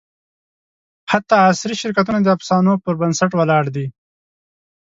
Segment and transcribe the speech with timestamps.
[1.11, 3.85] حتی عصري شرکتونه د افسانو پر بنسټ ولاړ دي.